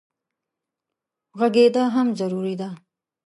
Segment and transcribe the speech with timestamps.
[1.39, 2.69] غږېدا هم ضروري ده.